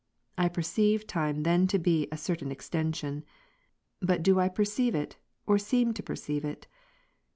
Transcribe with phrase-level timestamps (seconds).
[0.35, 3.23] I perceive time then to be a certain extension.
[3.99, 6.65] But do I perceive it, or seem to perceive it